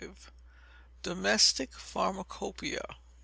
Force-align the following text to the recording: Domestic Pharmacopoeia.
Domestic 1.03 1.75
Pharmacopoeia. 1.75 2.97